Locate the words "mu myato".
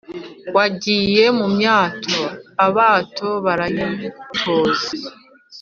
1.37-2.17